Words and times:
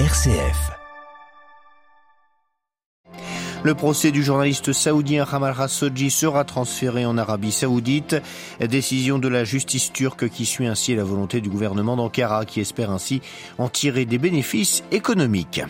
RCF. 0.00 0.72
Le 3.62 3.74
procès 3.76 4.10
du 4.10 4.24
journaliste 4.24 4.72
saoudien 4.72 5.24
Jamal 5.24 5.54
Khashoggi 5.54 6.10
sera 6.10 6.42
transféré 6.42 7.06
en 7.06 7.16
Arabie 7.16 7.52
saoudite. 7.52 8.16
Décision 8.58 9.20
de 9.20 9.28
la 9.28 9.44
justice 9.44 9.92
turque 9.92 10.28
qui 10.28 10.46
suit 10.46 10.66
ainsi 10.66 10.96
la 10.96 11.04
volonté 11.04 11.40
du 11.40 11.48
gouvernement 11.48 11.94
d'Ankara 11.94 12.44
qui 12.44 12.58
espère 12.58 12.90
ainsi 12.90 13.22
en 13.56 13.68
tirer 13.68 14.04
des 14.04 14.18
bénéfices 14.18 14.82
économiques. 14.90 15.62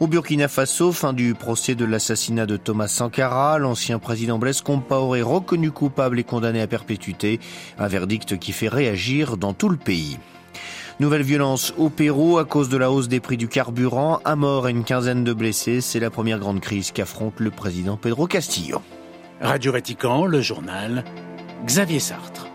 Au 0.00 0.06
Burkina 0.06 0.48
Faso, 0.48 0.92
fin 0.92 1.14
du 1.14 1.32
procès 1.32 1.74
de 1.74 1.86
l'assassinat 1.86 2.44
de 2.44 2.58
Thomas 2.58 2.88
Sankara, 2.88 3.58
l'ancien 3.58 3.98
président 3.98 4.38
Blaise 4.38 4.60
Compaoré 4.60 5.22
reconnu 5.22 5.70
coupable 5.70 6.18
et 6.18 6.24
condamné 6.24 6.60
à 6.60 6.66
perpétuité, 6.66 7.40
un 7.78 7.88
verdict 7.88 8.38
qui 8.38 8.52
fait 8.52 8.68
réagir 8.68 9.38
dans 9.38 9.54
tout 9.54 9.70
le 9.70 9.78
pays. 9.78 10.18
Nouvelle 10.98 11.22
violence 11.22 11.74
au 11.76 11.90
Pérou 11.90 12.38
à 12.38 12.46
cause 12.46 12.70
de 12.70 12.78
la 12.78 12.90
hausse 12.90 13.08
des 13.08 13.20
prix 13.20 13.36
du 13.36 13.48
carburant. 13.48 14.20
Un 14.24 14.36
mort 14.36 14.66
et 14.66 14.70
une 14.70 14.82
quinzaine 14.82 15.24
de 15.24 15.34
blessés. 15.34 15.82
C'est 15.82 16.00
la 16.00 16.08
première 16.08 16.38
grande 16.38 16.60
crise 16.60 16.90
qu'affronte 16.90 17.38
le 17.38 17.50
président 17.50 17.98
Pedro 17.98 18.26
Castillo. 18.26 18.80
Radio 19.42 19.72
Vatican, 19.72 20.24
le 20.24 20.40
journal, 20.40 21.04
Xavier 21.66 22.00
Sartre. 22.00 22.45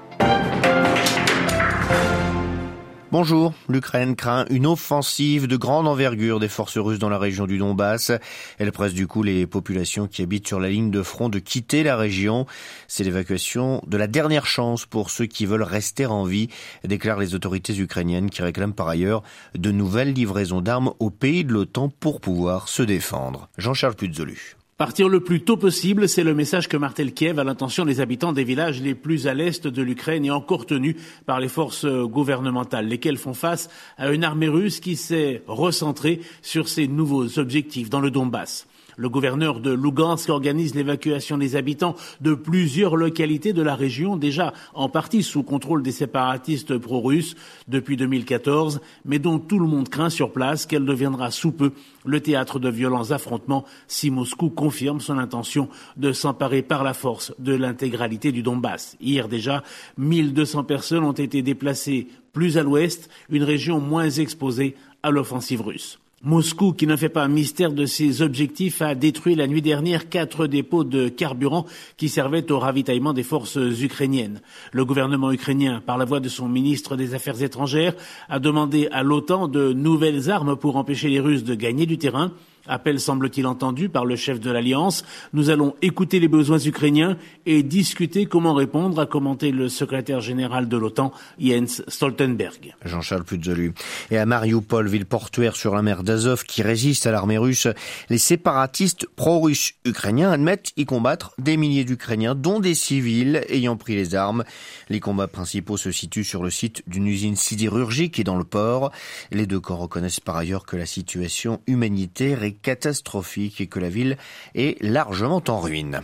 Bonjour, 3.12 3.54
l'Ukraine 3.68 4.16
craint 4.16 4.46
une 4.50 4.66
offensive 4.66 5.46
de 5.46 5.58
grande 5.58 5.86
envergure 5.86 6.40
des 6.40 6.48
forces 6.48 6.78
russes 6.78 6.98
dans 6.98 7.10
la 7.10 7.18
région 7.18 7.46
du 7.46 7.58
Donbass. 7.58 8.14
Elle 8.58 8.72
presse 8.72 8.94
du 8.94 9.06
coup 9.06 9.22
les 9.22 9.46
populations 9.46 10.08
qui 10.08 10.22
habitent 10.22 10.48
sur 10.48 10.62
la 10.62 10.70
ligne 10.70 10.92
de 10.92 11.04
front 11.04 11.28
de 11.28 11.40
quitter 11.40 11.84
la 11.84 11.98
région. 11.98 12.46
C'est 12.88 13.04
l'évacuation 13.04 13.84
de 13.86 13.98
la 13.98 14.08
dernière 14.08 14.46
chance 14.46 14.86
pour 14.86 15.10
ceux 15.10 15.26
qui 15.26 15.46
veulent 15.46 15.62
rester 15.62 16.06
en 16.06 16.24
vie, 16.24 16.48
déclarent 16.86 17.20
les 17.20 17.36
autorités 17.36 17.78
ukrainiennes 17.78 18.30
qui 18.30 18.44
réclament 18.44 18.72
par 18.72 18.88
ailleurs 18.88 19.24
de 19.56 19.72
nouvelles 19.72 20.14
livraisons 20.14 20.62
d'armes 20.62 20.94
au 21.00 21.10
pays 21.10 21.44
de 21.44 21.52
l'OTAN 21.52 21.90
pour 21.90 22.22
pouvoir 22.22 22.70
se 22.70 22.82
défendre. 22.82 23.50
Jean-Charles 23.58 23.96
Puzolu. 23.96 24.56
Partir 24.82 25.10
le 25.10 25.20
plus 25.20 25.42
tôt 25.42 25.58
possible, 25.58 26.10
c'est 26.10 26.24
le 26.24 26.34
message 26.34 26.68
que 26.68 26.76
martèle 26.76 27.14
Kiev 27.14 27.38
à 27.38 27.44
l'intention 27.44 27.86
des 27.86 28.02
habitants 28.02 28.34
des 28.34 28.44
villages 28.44 28.82
les 28.82 28.96
plus 28.96 29.28
à 29.28 29.36
l'est 29.36 29.68
de 29.68 29.82
l'Ukraine 29.84 30.26
et 30.26 30.32
encore 30.32 30.66
tenus 30.66 30.96
par 31.28 31.40
les 31.40 31.50
forces 31.50 31.86
gouvernementales, 31.86 32.88
lesquelles 32.88 33.20
font 33.20 33.36
face 33.36 33.70
à 34.00 34.10
une 34.10 34.24
armée 34.24 34.48
russe 34.48 34.80
qui 34.80 34.96
s'est 34.96 35.44
recentrée 35.46 36.22
sur 36.42 36.68
ses 36.68 36.88
nouveaux 36.88 37.38
objectifs 37.38 37.92
dans 37.92 38.00
le 38.00 38.10
Donbass. 38.10 38.66
Le 38.98 39.10
gouverneur 39.10 39.60
de 39.60 39.72
Lugansk 39.72 40.30
organise 40.30 40.76
l'évacuation 40.76 41.38
des 41.38 41.56
habitants 41.56 41.96
de 42.20 42.34
plusieurs 42.34 42.96
localités 42.96 43.54
de 43.54 43.62
la 43.62 43.76
région, 43.76 44.18
déjà 44.18 44.54
en 44.74 44.90
partie 44.90 45.24
sous 45.24 45.44
contrôle 45.44 45.84
des 45.84 45.92
séparatistes 45.92 46.78
pro-russes 46.78 47.36
depuis 47.68 47.98
2014, 47.98 48.82
mais 49.06 49.20
dont 49.20 49.40
tout 49.40 49.60
le 49.60 49.68
monde 49.68 49.90
craint 49.90 50.10
sur 50.10 50.32
place 50.32 50.66
qu'elle 50.66 50.86
deviendra 50.86 51.32
sous 51.32 51.52
peu 51.52 51.72
le 52.06 52.20
théâtre 52.20 52.60
de 52.60 52.70
violents 52.70 53.12
affrontements 53.12 53.66
si 53.88 54.12
Moscou 54.12 54.50
confirme 54.50 55.00
son 55.00 55.18
intention 55.18 55.70
de 55.98 56.12
s'emparer 56.12 56.62
par 56.62 56.84
la 56.84 56.94
force 56.94 57.34
de 57.40 57.54
l'intégralité 57.54 58.32
du 58.32 58.44
Donbass. 58.44 58.98
Hier 59.00 59.28
déjà, 59.28 59.64
1200 59.98 60.64
personnes 60.64 61.04
ont 61.04 61.12
été 61.12 61.42
déplacées 61.42 62.08
plus 62.34 62.58
à 62.58 62.64
l'ouest, 62.64 63.10
une 63.30 63.44
région 63.44 63.80
moins 63.80 64.10
exposée 64.10 64.76
à 65.04 65.12
l'offensive 65.12 65.62
russe. 65.62 66.01
Moscou, 66.24 66.74
qui 66.74 66.86
ne 66.86 66.96
fait 66.96 67.10
pas 67.10 67.24
un 67.24 67.30
mystère 67.30 67.72
de 67.72 67.88
ses 67.88 68.22
objectifs, 68.22 68.84
a 68.84 68.94
détruit 68.94 69.34
la 69.34 69.48
nuit 69.48 69.64
dernière 69.64 70.08
quatre 70.08 70.46
dépôts 70.46 70.84
de 70.84 71.10
carburant 71.10 71.66
qui 71.98 72.10
servaient 72.10 72.52
au 72.52 72.60
ravitaillement 72.60 73.14
des 73.14 73.24
forces 73.24 73.58
ukrainiennes. 73.58 74.40
Le 74.72 74.86
gouvernement 74.86 75.32
ukrainien, 75.32 75.82
par 75.84 75.98
la 75.98 76.06
voix 76.06 76.20
de 76.20 76.30
son 76.30 76.48
ministre 76.48 76.96
des 76.96 77.16
Affaires 77.16 77.42
étrangères, 77.42 77.96
a 78.30 78.38
demandé 78.38 78.88
à 78.92 79.02
l'OTAN 79.02 79.48
de 79.48 79.74
nouvelles 79.74 80.30
armes 80.30 80.56
pour 80.56 80.76
empêcher 80.76 81.10
les 81.10 81.20
Russes 81.20 81.44
de 81.44 81.56
gagner 81.56 81.88
du 81.88 81.98
terrain 81.98 82.32
Appel 82.68 83.00
semble-t-il 83.00 83.48
entendu 83.48 83.90
par 83.90 84.06
le 84.06 84.16
chef 84.16 84.40
de 84.40 84.52
l'Alliance. 84.52 85.04
Nous 85.34 85.50
allons 85.50 85.76
écouter 85.82 86.20
les 86.20 86.28
besoins 86.28 86.60
ukrainiens 86.60 87.18
et 87.46 87.64
discuter 87.64 88.28
comment 88.28 88.54
répondre, 88.54 89.00
a 89.00 89.06
commenté 89.06 89.52
le 89.52 89.68
secrétaire 89.68 90.22
général 90.22 90.70
de 90.70 90.78
l'OTAN, 90.78 91.12
Jens 91.40 91.84
Stoltenberg. 91.88 92.76
Jean-Charles 92.86 93.24
Puzolu. 93.24 93.74
Et 94.12 94.18
à 94.18 94.26
Mariupol, 94.26 94.88
ville 94.88 95.06
portuaire 95.06 95.56
sur 95.56 95.74
la 95.76 95.82
mer 95.82 96.04
d'Azov 96.04 96.44
qui 96.44 96.62
résiste 96.62 97.08
à 97.08 97.12
l'armée 97.12 97.38
russe, 97.38 97.68
les 98.10 98.18
séparatistes 98.18 99.08
pro-russes 99.16 99.74
ukrainiens 99.86 100.32
admettent 100.32 100.72
y 100.78 100.86
combattre 100.86 101.34
des 101.40 101.58
milliers 101.58 101.84
d'Ukrainiens, 101.86 102.36
dont 102.36 102.60
des 102.60 102.76
civils 102.76 103.44
ayant 103.50 103.76
pris 103.76 103.96
les 103.96 104.16
armes. 104.16 104.44
Les 104.90 105.00
combats 105.00 105.28
principaux 105.28 105.78
se 105.78 105.92
situent 105.92 106.24
sur 106.24 106.44
le 106.44 106.50
site 106.50 106.84
d'une 106.88 107.08
usine 107.08 107.36
sidérurgique 107.36 108.20
et 108.20 108.24
dans 108.24 108.38
le 108.38 108.44
port. 108.44 108.92
Les 109.32 109.48
deux 109.48 109.60
camps 109.60 109.78
reconnaissent 109.78 110.20
par 110.20 110.38
ailleurs 110.38 110.66
que 110.66 110.78
la 110.78 110.86
situation 110.86 111.62
humanitaire 111.68 112.44
est 112.44 112.51
catastrophique 112.54 113.62
et 113.62 113.68
que 113.68 113.80
la 113.80 113.90
ville 113.90 114.18
est 114.56 114.82
largement 114.82 115.44
en 115.48 115.60
ruine. 115.60 116.02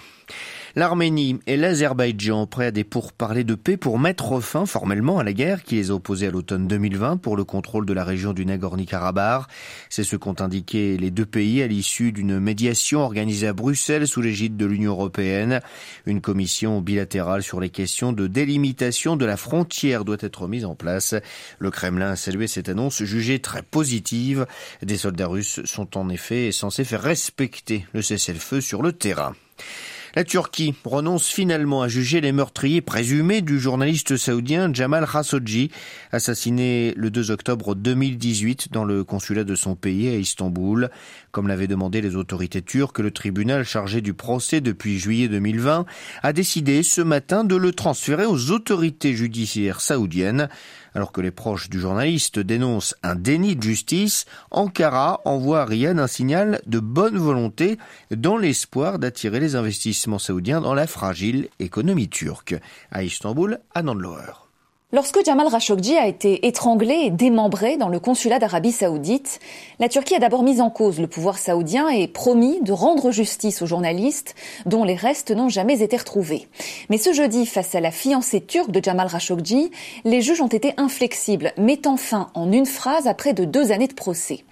L'Arménie 0.77 1.39
et 1.47 1.57
l'Azerbaïdjan 1.57 2.45
prêts 2.45 2.67
à 2.67 2.71
des 2.71 2.83
pourparlers 2.83 3.43
de 3.43 3.55
paix 3.55 3.77
pour 3.77 3.97
mettre 3.97 4.39
fin 4.41 4.67
formellement 4.67 5.17
à 5.17 5.23
la 5.23 5.33
guerre 5.33 5.63
qui 5.63 5.73
les 5.73 5.89
a 5.89 5.95
opposés 5.95 6.27
à 6.27 6.29
l'automne 6.29 6.67
2020 6.67 7.17
pour 7.17 7.35
le 7.35 7.43
contrôle 7.43 7.88
de 7.88 7.93
la 7.93 8.03
région 8.03 8.31
du 8.31 8.45
Nagorno-Karabakh. 8.45 9.47
C'est 9.89 10.03
ce 10.03 10.16
qu'ont 10.16 10.35
indiqué 10.37 10.95
les 10.97 11.09
deux 11.09 11.25
pays 11.25 11.63
à 11.63 11.67
l'issue 11.67 12.11
d'une 12.11 12.39
médiation 12.39 12.99
organisée 12.99 13.47
à 13.47 13.53
Bruxelles 13.53 14.07
sous 14.07 14.21
l'égide 14.21 14.55
de 14.55 14.67
l'Union 14.67 14.91
européenne. 14.91 15.61
Une 16.05 16.21
commission 16.21 16.79
bilatérale 16.79 17.41
sur 17.41 17.59
les 17.59 17.71
questions 17.71 18.13
de 18.13 18.27
délimitation 18.27 19.16
de 19.16 19.25
la 19.25 19.35
frontière 19.35 20.05
doit 20.05 20.17
être 20.19 20.47
mise 20.47 20.66
en 20.66 20.75
place. 20.75 21.16
Le 21.57 21.71
Kremlin 21.71 22.11
a 22.11 22.16
salué 22.16 22.45
cette 22.45 22.69
annonce 22.69 23.03
jugée 23.03 23.39
très 23.39 23.63
positive. 23.63 24.45
Des 24.83 24.97
soldats 24.97 25.25
russes 25.25 25.59
sont 25.66 25.97
en 25.97 26.07
effet 26.09 26.51
censés 26.51 26.83
faire 26.83 27.01
respecter 27.01 27.87
le 27.93 28.03
cessez-le-feu 28.03 28.61
sur 28.61 28.83
le 28.83 28.91
terrain. 28.91 29.33
La 30.16 30.23
Turquie 30.23 30.73
renonce 30.85 31.28
finalement 31.28 31.81
à 31.81 31.88
juger 31.88 32.22
les 32.22 32.31
meurtriers 32.31 32.81
présumés 32.81 33.41
du 33.41 33.59
journaliste 33.59 34.16
saoudien 34.16 34.73
Jamal 34.73 35.06
Khashoggi, 35.06 35.69
assassiné 36.12 36.94
le 36.95 37.12
2 37.12 37.31
octobre 37.31 37.75
2018 37.75 38.72
dans 38.72 38.85
le 38.85 39.03
consulat 39.03 39.44
de 39.44 39.56
son 39.56 39.75
pays 39.75 40.07
à 40.07 40.16
Istanbul. 40.16 40.90
Comme 41.31 41.47
l'avaient 41.47 41.67
demandé 41.67 42.01
les 42.01 42.16
autorités 42.16 42.62
turques, 42.62 43.00
le 43.00 43.12
tribunal 43.12 43.63
chargé 43.63 44.01
du 44.01 44.13
procès 44.13 44.62
depuis 44.62 44.97
juillet 44.97 45.28
2020 45.28 45.85
a 46.23 46.34
décidé 46.34 46.84
ce 46.84 47.01
matin 47.01 47.44
de 47.44 47.56
le 47.56 47.73
transférer 47.73 48.25
aux 48.25 48.51
autorités 48.51 49.13
judiciaires 49.13 49.81
saoudiennes. 49.81 50.47
Alors 50.96 51.12
que 51.12 51.22
les 51.22 51.29
proches 51.29 51.69
du 51.69 51.79
journaliste 51.79 52.40
dénoncent 52.40 52.96
un 53.03 53.13
déni 53.13 53.56
de 53.56 53.62
justice, 53.62 54.25
Ankara 54.50 55.22
envoie 55.25 55.62
à 55.62 55.66
Riyad 55.66 56.00
un 56.00 56.07
signal 56.07 56.59
de 56.66 56.79
bonne 56.79 57.19
volonté 57.19 57.78
dans 58.09 58.38
l'espoir 58.38 58.97
d'attirer 58.97 59.40
les 59.40 59.56
dans 60.62 60.74
la 60.74 60.88
fragile 60.88 61.50
économie 61.59 62.09
turque. 62.09 62.56
À 62.91 63.03
Istanbul, 63.03 63.59
à 63.74 63.81
Lower. 63.81 64.47
Lorsque 64.93 65.19
Jamal 65.25 65.51
Khashoggi 65.51 65.97
a 65.97 66.07
été 66.07 66.47
étranglé 66.47 66.93
et 66.93 67.09
démembré 67.09 67.75
dans 67.75 67.89
le 67.89 67.99
consulat 67.99 68.39
d'Arabie 68.39 68.71
saoudite, 68.71 69.41
la 69.79 69.89
Turquie 69.89 70.15
a 70.15 70.19
d'abord 70.19 70.43
mis 70.43 70.61
en 70.61 70.69
cause 70.69 71.01
le 71.01 71.07
pouvoir 71.07 71.39
saoudien 71.39 71.89
et 71.89 72.07
promis 72.07 72.61
de 72.61 72.71
rendre 72.71 73.11
justice 73.11 73.61
aux 73.61 73.65
journalistes 73.65 74.33
dont 74.65 74.85
les 74.85 74.95
restes 74.95 75.31
n'ont 75.31 75.49
jamais 75.49 75.81
été 75.81 75.97
retrouvés. 75.97 76.47
Mais 76.89 76.97
ce 76.97 77.11
jeudi, 77.11 77.45
face 77.45 77.75
à 77.75 77.81
la 77.81 77.91
fiancée 77.91 78.39
turque 78.39 78.71
de 78.71 78.81
Jamal 78.81 79.09
Khashoggi, 79.11 79.71
les 80.05 80.21
juges 80.21 80.39
ont 80.39 80.47
été 80.47 80.73
inflexibles, 80.77 81.51
mettant 81.57 81.97
fin 81.97 82.29
en 82.33 82.49
une 82.53 82.65
phrase 82.65 83.07
après 83.07 83.33
de 83.33 83.43
deux 83.43 83.73
années 83.73 83.89
de 83.89 83.93
procès. 83.93 84.45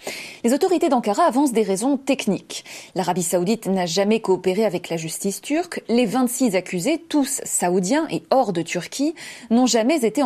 Les 0.44 0.52
autorités 0.54 0.90
d'Ankara 0.90 1.24
avancent 1.24 1.54
des 1.54 1.64
raisons 1.64 1.96
techniques. 1.96 2.66
L'Arabie 2.94 3.24
saoudite 3.24 3.68
n'a 3.68 3.86
jamais 3.86 4.20
coopéré 4.20 4.66
avec 4.66 4.90
la 4.90 4.98
justice 4.98 5.40
turque. 5.40 5.82
Les 5.88 6.06
26 6.06 6.58
accusés, 6.58 7.02
tous 7.08 7.40
saoudiens 7.46 8.06
et 8.12 8.24
hors 8.32 8.52
de 8.52 8.64
Turquie, 8.64 9.16
n'ont 9.50 9.66
jamais 9.66 10.04
été 10.04 10.25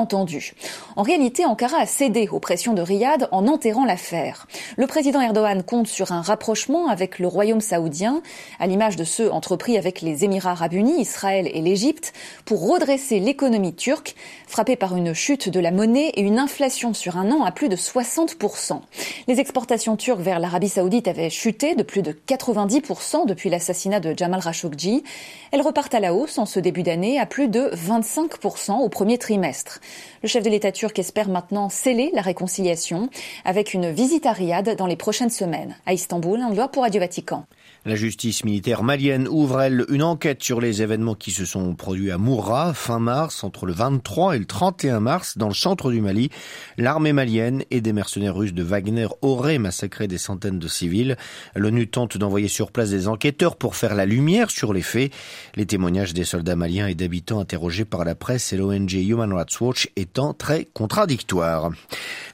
En 0.95 1.01
réalité, 1.01 1.45
Ankara 1.45 1.77
a 1.77 1.85
cédé 1.85 2.27
aux 2.29 2.39
pressions 2.39 2.73
de 2.73 2.81
Riyad 2.81 3.27
en 3.31 3.47
enterrant 3.47 3.85
l'affaire. 3.85 4.47
Le 4.77 4.87
président 4.87 5.21
Erdogan 5.21 5.63
compte 5.63 5.87
sur 5.87 6.11
un 6.11 6.21
rapprochement 6.21 6.87
avec 6.87 7.19
le 7.19 7.27
royaume 7.27 7.61
saoudien, 7.61 8.21
à 8.59 8.67
l'image 8.67 8.95
de 8.95 9.03
ceux 9.03 9.31
entrepris 9.31 9.77
avec 9.77 10.01
les 10.01 10.23
Émirats 10.23 10.51
arabes 10.51 10.73
unis, 10.73 11.01
Israël 11.01 11.49
et 11.53 11.61
l'Égypte, 11.61 12.13
pour 12.45 12.67
redresser 12.67 13.19
l'économie 13.19 13.75
turque, 13.75 14.15
frappée 14.47 14.75
par 14.75 14.95
une 14.95 15.13
chute 15.13 15.49
de 15.49 15.59
la 15.59 15.71
monnaie 15.71 16.09
et 16.15 16.21
une 16.21 16.39
inflation 16.39 16.93
sur 16.93 17.17
un 17.17 17.31
an 17.31 17.43
à 17.43 17.51
plus 17.51 17.69
de 17.69 17.75
60%. 17.75 18.79
Les 19.27 19.39
exportations 19.39 19.95
turques 19.95 20.21
vers 20.21 20.39
l'Arabie 20.39 20.69
saoudite 20.69 21.07
avaient 21.07 21.29
chuté 21.29 21.75
de 21.75 21.83
plus 21.83 22.01
de 22.01 22.17
90% 22.27 23.25
depuis 23.25 23.49
l'assassinat 23.49 23.99
de 23.99 24.13
Jamal 24.17 24.41
Khashoggi. 24.41 25.03
Elles 25.51 25.61
repartent 25.61 25.93
à 25.95 25.99
la 25.99 26.13
hausse 26.13 26.37
en 26.37 26.45
ce 26.45 26.59
début 26.59 26.83
d'année 26.83 27.19
à 27.19 27.25
plus 27.25 27.47
de 27.47 27.69
25% 27.73 28.79
au 28.79 28.89
premier 28.89 29.17
trimestre. 29.17 29.79
Le 30.23 30.27
chef 30.27 30.43
de 30.43 30.49
l'État 30.49 30.71
turc 30.71 30.97
espère 30.99 31.29
maintenant 31.29 31.69
sceller 31.69 32.11
la 32.13 32.21
réconciliation 32.21 33.09
avec 33.45 33.73
une 33.73 33.91
visite 33.91 34.25
à 34.25 34.33
Riyad 34.33 34.75
dans 34.75 34.87
les 34.87 34.95
prochaines 34.95 35.29
semaines. 35.29 35.75
À 35.85 35.93
Istanbul, 35.93 36.41
un 36.41 36.53
voix 36.53 36.67
pour 36.67 36.83
Radio 36.83 36.99
Vatican. 36.99 37.45
La 37.85 37.95
justice 37.95 38.43
militaire 38.43 38.83
malienne 38.83 39.25
ouvre, 39.29 39.61
elle, 39.61 39.85
une 39.87 40.03
enquête 40.03 40.43
sur 40.43 40.59
les 40.59 40.81
événements 40.81 41.15
qui 41.15 41.31
se 41.31 41.45
sont 41.45 41.75
produits 41.75 42.11
à 42.11 42.17
Moura 42.17 42.73
fin 42.73 42.99
mars, 42.99 43.41
entre 43.45 43.65
le 43.65 43.71
23 43.71 44.35
et 44.35 44.39
le 44.39 44.45
31 44.45 44.99
mars, 44.99 45.37
dans 45.37 45.47
le 45.47 45.53
centre 45.53 45.89
du 45.89 46.01
Mali. 46.01 46.29
L'armée 46.77 47.13
malienne 47.13 47.63
et 47.71 47.79
des 47.79 47.93
mercenaires 47.93 48.35
russes 48.35 48.53
de 48.53 48.63
Wagner 48.63 49.07
auraient 49.21 49.59
massacré 49.59 50.09
des 50.09 50.17
centaines 50.17 50.59
de 50.59 50.67
civils. 50.67 51.15
L'ONU 51.55 51.87
tente 51.87 52.17
d'envoyer 52.17 52.49
sur 52.49 52.73
place 52.73 52.89
des 52.89 53.07
enquêteurs 53.07 53.55
pour 53.55 53.77
faire 53.77 53.95
la 53.95 54.05
lumière 54.05 54.51
sur 54.51 54.73
les 54.73 54.81
faits. 54.81 55.13
Les 55.55 55.65
témoignages 55.65 56.13
des 56.13 56.25
soldats 56.25 56.57
maliens 56.57 56.87
et 56.87 56.95
d'habitants 56.95 57.39
interrogés 57.39 57.85
par 57.85 58.03
la 58.03 58.13
presse 58.13 58.51
et 58.51 58.57
l'ONG 58.57 58.91
Human 58.91 59.31
Rights 59.31 59.61
Watch 59.61 59.87
étant 59.95 60.33
très 60.33 60.65
contradictoires. 60.65 61.71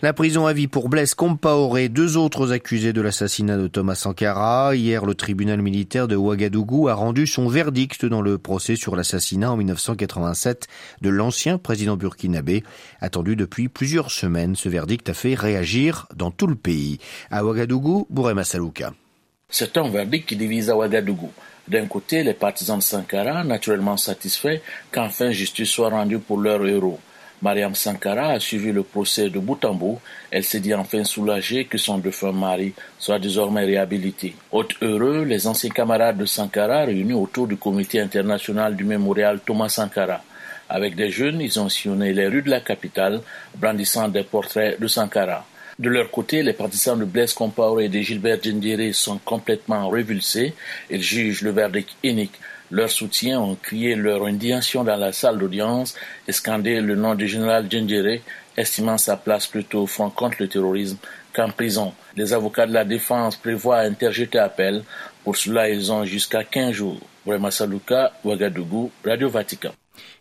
La 0.02 0.14
prison 0.14 0.48
à 0.48 0.54
vie 0.54 0.68
pour 0.68 0.90
Blaise 0.90 1.14
Compaoré, 1.14 1.88
deux 1.88 2.18
autres 2.18 2.52
accusés 2.52 2.94
de 2.94 3.02
l'assassinat 3.02 3.58
de 3.58 3.68
Thomas 3.68 3.94
Sankara. 3.94 4.76
Hier, 4.76 5.06
le 5.06 5.14
tribunal 5.14 5.35
tribunal 5.36 5.62
militaire 5.62 6.08
de 6.08 6.16
Ouagadougou 6.16 6.88
a 6.88 6.94
rendu 6.94 7.28
son 7.28 7.50
verdict 7.50 8.06
dans 8.06 8.22
le 8.22 8.38
procès 8.38 8.78
sur 8.78 8.96
l'assassinat 8.96 9.52
en 9.52 9.58
1987 9.58 10.70
de 11.02 11.10
l'ancien 11.10 11.58
président 11.58 11.98
burkinabé. 11.98 12.64
Attendu 13.02 13.36
depuis 13.36 13.68
plusieurs 13.68 14.12
semaines, 14.12 14.56
ce 14.56 14.70
verdict 14.70 15.10
a 15.10 15.14
fait 15.14 15.36
réagir 15.36 16.08
dans 16.16 16.32
tout 16.32 16.48
le 16.48 16.56
pays. 16.56 17.00
À 17.32 17.44
Ouagadougou, 17.44 18.08
Bourema 18.10 18.46
Salouka. 18.46 18.94
C'est 19.50 19.76
un 19.76 19.90
verdict 19.90 20.30
qui 20.30 20.38
divise 20.38 20.70
à 20.70 20.78
Ouagadougou. 20.78 21.32
D'un 21.68 21.88
côté, 21.88 22.24
les 22.24 22.34
partisans 22.34 22.78
de 22.78 22.84
Sankara, 22.84 23.44
naturellement 23.44 23.98
satisfaits 23.98 24.62
qu'enfin 24.94 25.32
justice 25.32 25.70
soit 25.70 25.90
rendue 25.90 26.20
pour 26.20 26.40
leur 26.40 26.66
héros. 26.66 27.02
Mariam 27.42 27.76
Sankara 27.76 28.30
a 28.30 28.40
suivi 28.40 28.72
le 28.72 28.84
procès 28.84 29.30
de 29.30 29.40
bout. 29.40 29.60
Elle 30.32 30.44
s'est 30.44 30.60
dit 30.60 30.74
enfin 30.74 31.04
soulagée 31.04 31.66
que 31.66 31.78
son 31.78 31.98
défunt 31.98 32.32
mari 32.32 32.74
soit 32.98 33.20
désormais 33.20 33.66
réhabilité. 33.66 34.36
Haute 34.52 34.76
heureux, 34.82 35.24
les 35.24 35.46
anciens 35.48 35.70
camarades 35.70 36.18
de 36.18 36.26
Sankara 36.26 36.86
réunis 36.86 37.14
autour 37.14 37.48
du 37.48 37.58
comité 37.58 38.00
international 38.00 38.76
du 38.76 38.84
mémorial 38.84 39.40
Thomas 39.46 39.70
Sankara. 39.70 40.22
Avec 40.70 40.96
des 40.96 41.12
jeunes, 41.12 41.42
ils 41.42 41.60
ont 41.60 41.70
sillonné 41.70 42.14
les 42.14 42.28
rues 42.28 42.42
de 42.42 42.50
la 42.50 42.62
capitale, 42.62 43.22
brandissant 43.56 44.08
des 44.08 44.24
portraits 44.24 44.80
de 44.80 44.88
Sankara. 44.88 45.46
De 45.78 45.90
leur 45.90 46.10
côté, 46.10 46.42
les 46.42 46.54
partisans 46.54 46.98
de 46.98 47.04
Blaise 47.04 47.34
Compaoré 47.34 47.86
et 47.86 47.90
de 47.90 48.00
Gilbert 48.00 48.42
Gendiri 48.42 48.94
sont 48.94 49.18
complètement 49.18 49.90
révulsés. 49.90 50.54
Ils 50.90 51.04
jugent 51.04 51.42
le 51.42 51.52
verdict 51.52 51.90
unique 52.02 52.40
leurs 52.72 52.90
soutiens 52.90 53.40
ont 53.40 53.56
crié 53.56 53.96
leur 53.96 54.26
indignation 54.26 54.84
dans 54.84 54.96
la 54.96 55.12
salle 55.12 55.38
d'audience 55.38 55.96
et 56.28 56.32
scandé 56.32 56.82
le 56.82 56.96
nom 56.96 57.16
du 57.16 57.28
général 57.28 57.68
Djendjere, 57.70 58.22
estimant 58.58 58.98
sa 58.98 59.18
place 59.18 59.48
plutôt 59.48 59.84
au 59.84 59.88
front 59.88 60.10
contre 60.10 60.38
le 60.40 60.48
terrorisme 60.48 60.98
qu'en 61.34 61.50
prison. 61.50 61.94
Les 62.16 62.34
avocats 62.34 62.68
de 62.68 62.74
la 62.74 62.86
défense 62.86 63.36
prévoient 63.36 63.80
interjeter 63.80 64.40
appel. 64.40 64.84
Pour 65.24 65.36
cela, 65.36 65.70
ils 65.70 65.92
ont 65.92 66.06
jusqu'à 66.06 66.44
15 66.44 66.72
jours. 66.72 67.00
Ouagadougou, 67.26 68.92
Radio 69.04 69.30
Vatican. 69.30 69.72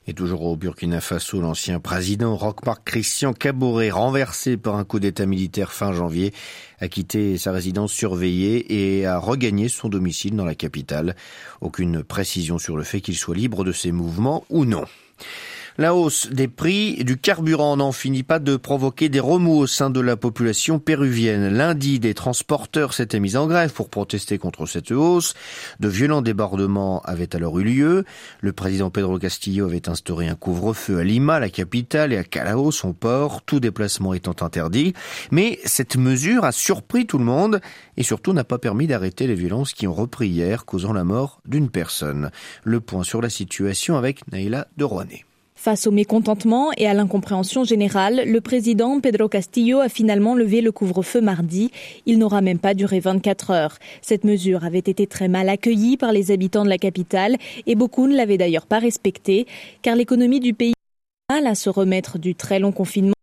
Et 0.07 0.15
toujours 0.15 0.43
au 0.43 0.57
Burkina 0.57 1.01
Faso, 1.01 1.41
l'ancien 1.41 1.81
président 1.81 2.37
Roch-Marc 2.37 2.85
Christian 2.85 3.33
Caboret, 3.33 3.91
renversé 3.91 4.57
par 4.57 4.77
un 4.77 4.85
coup 4.85 5.01
d'état 5.01 5.27
militaire 5.27 5.73
fin 5.73 5.93
janvier, 5.93 6.33
a 6.81 6.89
quitté 6.89 7.39
sa 7.39 7.53
résidence 7.53 7.93
surveillée 7.93 8.99
et 8.99 9.07
a 9.07 9.19
regagné 9.19 9.69
son 9.69 9.89
domicile 9.89 10.37
dans 10.37 10.45
la 10.45 10.55
capitale. 10.55 11.17
Aucune 11.61 12.03
précision 12.03 12.59
sur 12.59 12.77
le 12.77 12.85
fait 12.85 13.01
qu'il 13.01 13.17
soit 13.17 13.35
libre 13.35 13.65
de 13.65 13.73
ses 13.73 13.93
mouvements 13.93 14.45
ou 14.51 14.65
non. 14.65 14.85
La 15.77 15.93
hausse 15.93 16.29
des 16.31 16.47
prix 16.47 17.03
du 17.03 17.17
carburant 17.17 17.77
n'en 17.77 17.91
finit 17.91 18.23
pas 18.23 18.39
de 18.39 18.57
provoquer 18.57 19.09
des 19.09 19.19
remous 19.19 19.59
au 19.59 19.67
sein 19.67 19.91
de 19.91 19.99
la 19.99 20.17
population 20.17 20.79
péruvienne. 20.79 21.49
Lundi, 21.49 21.99
des 21.99 22.15
transporteurs 22.15 22.95
s'étaient 22.95 23.19
mis 23.19 23.37
en 23.37 23.49
grève 23.49 23.73
pour 23.73 23.91
protester 23.91 24.39
contre 24.39 24.67
cette 24.67 24.93
hausse. 24.93 25.35
De 25.81 25.89
violents 25.89 26.23
débordements 26.23 27.03
avaient 27.03 27.35
alors 27.35 27.59
eu 27.59 27.65
lieu. 27.65 28.05
Le 28.41 28.53
président 28.53 28.91
Pedro 28.91 29.19
Castillo 29.19 29.67
avait 29.67 29.89
instauré 29.89 30.29
un 30.29 30.37
couvre-feu 30.37 31.01
à 31.01 31.03
Lima, 31.03 31.41
la 31.41 31.51
capitale, 31.51 32.13
et 32.13 32.19
à 32.19 32.23
Calao, 32.23 32.71
son 32.71 32.93
port, 32.93 33.43
tout 33.43 33.59
déplacement 33.59 34.15
étant 34.15 34.37
interdit. 34.43 34.95
Mais 35.33 35.59
cette 35.65 35.97
mesure 35.97 36.45
a 36.45 36.53
surpris 36.53 37.05
tout 37.05 37.19
le 37.19 37.25
monde 37.25 37.61
et 37.97 38.05
surtout 38.05 38.33
n'a 38.33 38.45
pas 38.45 38.59
permis 38.59 38.87
d'arrêter 38.87 39.27
les 39.27 39.35
violences 39.35 39.73
qui 39.73 39.89
ont 39.89 39.95
repris 39.95 40.29
hier, 40.29 40.67
causant 40.67 40.93
la 40.93 41.03
mort 41.03 41.41
d'une 41.47 41.69
personne. 41.69 42.31
Le 42.63 42.79
point 42.79 43.03
sur 43.03 43.21
la 43.21 43.29
situation 43.29 43.97
avec 43.97 44.31
Naïla 44.31 44.69
de 44.77 44.85
Rouanet. 44.85 45.25
Face 45.65 45.87
au 45.87 45.91
mécontentement 45.91 46.73
et 46.77 46.87
à 46.87 46.93
l'incompréhension 46.93 47.65
générale, 47.65 48.25
le 48.27 48.43
président 48.43 49.01
Pedro 49.01 49.31
Castillo 49.31 49.79
a 49.79 49.89
finalement 49.89 50.35
levé 50.35 50.61
le 50.61 50.73
couvre-feu 50.73 51.23
mardi. 51.23 51.71
Il 52.05 52.19
n'aura 52.19 52.43
même 52.43 52.59
pas 52.59 52.75
duré 52.75 53.01
24 53.01 53.51
heures. 53.51 53.79
Cette 54.03 54.25
mesure 54.25 54.67
avait 54.67 54.77
été 54.81 55.07
très 55.07 55.27
mal 55.27 55.49
accueillie 55.49 55.97
par 55.97 56.13
les 56.13 56.33
habitants 56.33 56.65
de 56.65 56.69
la 56.69 56.77
capitale 56.77 57.39
et 57.67 57.77
beaucoup 57.77 58.07
ne 58.07 58.15
l'avaient 58.15 58.37
d'ailleurs 58.37 58.67
pas 58.67 58.79
respectée, 58.79 59.47
car 59.81 59.97
l'économie 59.97 60.39
du 60.39 60.53
pays 60.53 60.75
a 61.33 61.37
à 61.37 61.55
se 61.55 61.71
remettre 61.71 62.19
du 62.19 62.35
très 62.35 62.59
long 62.59 62.71
confinement 62.71 63.15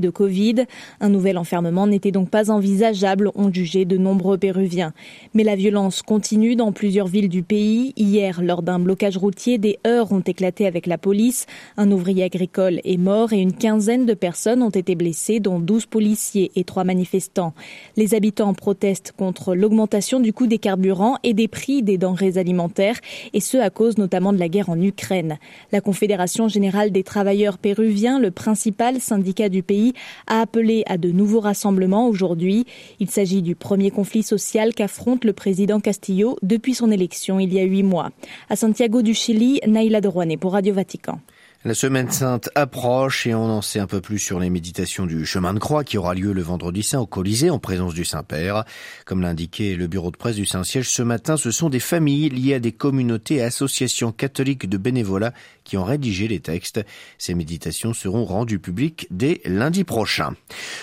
de 0.00 0.10
Covid. 0.10 0.66
Un 1.00 1.08
nouvel 1.08 1.38
enfermement 1.38 1.86
n'était 1.86 2.10
donc 2.10 2.30
pas 2.30 2.50
envisageable, 2.50 3.30
ont 3.34 3.52
jugé 3.52 3.84
de 3.84 3.96
nombreux 3.96 4.38
Péruviens. 4.38 4.92
Mais 5.34 5.44
la 5.44 5.56
violence 5.56 6.02
continue 6.02 6.56
dans 6.56 6.72
plusieurs 6.72 7.06
villes 7.06 7.28
du 7.28 7.42
pays. 7.42 7.92
Hier, 7.96 8.42
lors 8.42 8.62
d'un 8.62 8.78
blocage 8.78 9.16
routier, 9.16 9.58
des 9.58 9.78
heurts 9.86 10.12
ont 10.12 10.20
éclaté 10.20 10.66
avec 10.66 10.86
la 10.86 10.98
police. 10.98 11.46
Un 11.76 11.90
ouvrier 11.90 12.24
agricole 12.24 12.80
est 12.84 12.96
mort 12.96 13.32
et 13.32 13.40
une 13.40 13.52
quinzaine 13.52 14.06
de 14.06 14.14
personnes 14.14 14.62
ont 14.62 14.70
été 14.70 14.94
blessées, 14.94 15.40
dont 15.40 15.58
12 15.58 15.86
policiers 15.86 16.50
et 16.56 16.64
trois 16.64 16.84
manifestants. 16.84 17.54
Les 17.96 18.14
habitants 18.14 18.54
protestent 18.54 19.12
contre 19.12 19.54
l'augmentation 19.54 20.20
du 20.20 20.32
coût 20.32 20.46
des 20.46 20.58
carburants 20.58 21.16
et 21.22 21.34
des 21.34 21.48
prix 21.48 21.82
des 21.82 21.98
denrées 21.98 22.38
alimentaires, 22.38 22.98
et 23.32 23.40
ce 23.40 23.56
à 23.56 23.70
cause 23.70 23.98
notamment 23.98 24.32
de 24.32 24.38
la 24.38 24.48
guerre 24.48 24.70
en 24.70 24.80
Ukraine. 24.80 25.38
La 25.72 25.80
Confédération 25.80 26.48
générale 26.48 26.90
des 26.90 27.02
travailleurs 27.02 27.58
péruviens, 27.58 28.18
le 28.18 28.30
principal 28.30 29.00
syndicat 29.00 29.48
du 29.48 29.62
pays, 29.62 29.83
a 30.26 30.40
appelé 30.40 30.84
à 30.86 30.96
de 30.96 31.10
nouveaux 31.10 31.40
rassemblements 31.40 32.08
aujourd'hui. 32.08 32.64
Il 33.00 33.10
s'agit 33.10 33.42
du 33.42 33.54
premier 33.54 33.90
conflit 33.90 34.22
social 34.22 34.72
qu'affronte 34.74 35.24
le 35.24 35.32
président 35.32 35.80
Castillo 35.80 36.36
depuis 36.42 36.74
son 36.74 36.90
élection 36.90 37.38
il 37.40 37.52
y 37.52 37.60
a 37.60 37.64
huit 37.64 37.82
mois. 37.82 38.10
À 38.48 38.56
Santiago 38.56 39.02
du 39.02 39.14
Chili, 39.14 39.60
Naïla 39.66 40.00
de 40.00 40.08
Rouanet 40.08 40.36
pour 40.36 40.52
Radio 40.52 40.74
Vatican. 40.74 41.18
La 41.66 41.72
semaine 41.72 42.10
sainte 42.10 42.50
approche 42.56 43.26
et 43.26 43.34
on 43.34 43.46
en 43.46 43.62
sait 43.62 43.78
un 43.78 43.86
peu 43.86 44.02
plus 44.02 44.18
sur 44.18 44.38
les 44.38 44.50
méditations 44.50 45.06
du 45.06 45.24
chemin 45.24 45.54
de 45.54 45.58
croix 45.58 45.82
qui 45.82 45.96
aura 45.96 46.12
lieu 46.12 46.34
le 46.34 46.42
vendredi 46.42 46.82
saint 46.82 47.00
au 47.00 47.06
Colisée 47.06 47.48
en 47.48 47.58
présence 47.58 47.94
du 47.94 48.04
Saint-Père. 48.04 48.64
Comme 49.06 49.22
l'a 49.22 49.28
indiqué 49.28 49.74
le 49.74 49.86
bureau 49.86 50.10
de 50.10 50.18
presse 50.18 50.36
du 50.36 50.44
Saint-Siège 50.44 50.90
ce 50.90 51.02
matin, 51.02 51.38
ce 51.38 51.50
sont 51.50 51.70
des 51.70 51.80
familles 51.80 52.28
liées 52.28 52.52
à 52.52 52.58
des 52.58 52.72
communautés 52.72 53.36
et 53.36 53.42
associations 53.42 54.12
catholiques 54.12 54.68
de 54.68 54.76
bénévolat 54.76 55.32
qui 55.64 55.78
ont 55.78 55.84
rédigé 55.84 56.28
les 56.28 56.40
textes. 56.40 56.84
Ces 57.16 57.32
méditations 57.32 57.94
seront 57.94 58.26
rendues 58.26 58.58
publiques 58.58 59.06
dès 59.10 59.40
lundi 59.46 59.84
prochain. 59.84 60.34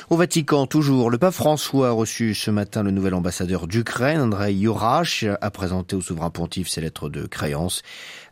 Au 0.09 0.17
Vatican, 0.17 0.65
toujours, 0.65 1.11
le 1.11 1.19
pape 1.19 1.35
François 1.35 1.89
a 1.89 1.91
reçu 1.91 2.33
ce 2.33 2.49
matin 2.49 2.81
le 2.81 2.89
nouvel 2.89 3.13
ambassadeur 3.13 3.67
d'Ukraine, 3.67 4.19
Andrei 4.19 4.55
Yurash, 4.55 5.25
a 5.41 5.51
présenté 5.51 5.95
au 5.95 6.01
souverain 6.01 6.31
pontife 6.31 6.69
ses 6.69 6.81
lettres 6.81 7.07
de 7.07 7.27
créance. 7.27 7.83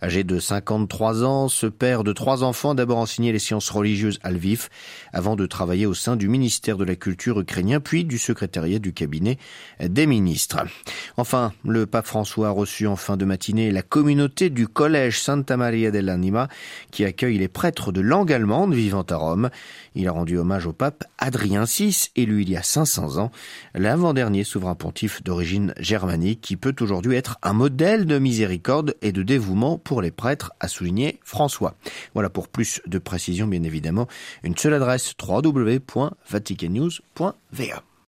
Âgé 0.02 0.24
de 0.24 0.40
53 0.40 1.24
ans, 1.24 1.48
ce 1.48 1.68
père 1.68 2.04
de 2.04 2.12
trois 2.12 2.39
enfants 2.44 2.76
d'abord 2.76 2.98
enseigné 2.98 3.32
les 3.32 3.40
sciences 3.40 3.70
religieuses 3.70 4.20
à 4.24 4.32
Lviv, 4.32 4.70
avant 5.14 5.36
de 5.36 5.46
travailler 5.46 5.86
au 5.86 5.94
sein 5.94 6.16
du 6.16 6.28
ministère 6.28 6.78
de 6.78 6.84
la 6.84 6.96
Culture 6.96 7.40
ukrainien, 7.40 7.80
puis 7.80 8.06
du 8.06 8.18
secrétariat 8.18 8.80
du 8.80 8.94
cabinet 8.94 9.38
des 9.80 10.06
ministres. 10.06 10.58
Enfin, 11.18 11.54
le 11.66 11.86
pape 11.86 12.08
François 12.08 12.50
a 12.50 12.52
reçu 12.52 12.88
en 12.88 12.96
fin 12.96 13.18
de 13.18 13.26
matinée 13.26 13.72
la 13.72 13.82
communauté 13.82 14.50
du 14.50 14.68
collège 14.68 15.20
Santa 15.20 15.58
Maria 15.58 15.92
dell'Anima, 15.92 16.48
qui 16.92 17.06
accueille 17.06 17.38
les 17.38 17.48
prêtres 17.48 17.92
de 17.92 18.02
langue 18.02 18.32
allemande 18.32 18.74
vivant 18.74 19.06
à 19.10 19.16
Rome. 19.16 19.50
Il 19.96 20.08
a 20.08 20.12
rendu 20.12 20.38
hommage 20.38 20.66
au 20.66 20.74
pape 20.74 21.04
Adrien 21.18 21.66
VI, 21.66 22.10
élu 22.16 22.42
il 22.42 22.50
y 22.50 22.58
a 22.58 22.64
500 22.64 23.18
ans, 23.18 23.32
l'avant-dernier 23.74 24.44
souverain 24.44 24.76
pontife 24.76 25.24
d'origine 25.24 25.74
germanique, 25.80 26.42
qui 26.42 26.56
peut 26.56 26.76
aujourd'hui 26.80 27.16
être 27.16 27.38
un 27.44 27.54
modèle 27.54 28.06
de 28.06 28.20
miséricorde 28.20 28.96
et 29.02 29.12
de 29.12 29.24
dévouement 29.24 29.78
pour 29.78 30.02
les 30.02 30.12
prêtres, 30.12 30.52
a 30.60 30.68
souligné 30.68 31.20
François. 31.24 31.76
Voilà 32.14 32.29
pour 32.30 32.48
plus 32.48 32.82
de 32.86 33.00
précisions, 33.00 33.48
bien 33.48 33.64
évidemment, 33.64 34.08
une 34.44 34.56
seule 34.58 34.76
adresse 34.76 35.16
www.vaticannews.va. 35.22 37.84